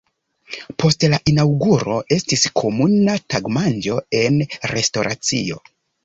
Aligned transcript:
Post 0.83 1.03
la 1.09 1.17
inaŭguro 1.31 1.97
estis 2.15 2.45
komuna 2.61 3.15
tagmanĝo 3.33 3.99
en 4.21 4.39
restoracio. 4.73 5.59